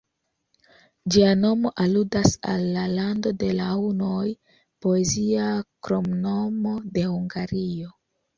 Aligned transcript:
Ĝia 1.15 1.33
nomo 1.41 1.71
aludas 1.83 2.33
al 2.53 2.63
la 2.77 2.85
""Lando 2.93 3.33
de 3.43 3.51
la 3.59 3.67
Hunoj"", 3.81 4.25
poezia 4.87 5.45
kromnomo 5.89 6.75
de 6.99 7.07
Hungario. 7.13 7.95